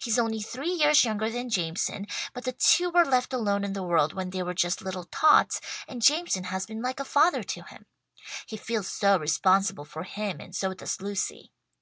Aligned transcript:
He's 0.00 0.18
only 0.18 0.40
three 0.40 0.70
years 0.70 1.04
younger 1.04 1.28
than 1.28 1.50
Jameson, 1.50 2.06
but 2.32 2.44
the 2.44 2.52
two 2.52 2.88
were 2.88 3.04
left 3.04 3.34
alone 3.34 3.62
in 3.62 3.74
the 3.74 3.82
world 3.82 4.14
when 4.14 4.30
they 4.30 4.42
were 4.42 4.54
just 4.54 4.80
little 4.80 5.04
tots, 5.04 5.60
and 5.86 6.00
Jameson 6.00 6.44
has 6.44 6.64
been 6.64 6.80
like 6.80 6.98
a 6.98 7.04
father 7.04 7.42
to 7.42 7.64
him. 7.64 7.84
He 8.46 8.56
feels 8.56 8.88
so 8.88 9.18
responsible 9.18 9.84
for 9.84 10.04
him 10.04 10.40
and 10.40 10.56
so 10.56 10.72
does 10.72 11.02
Lucy. 11.02 11.52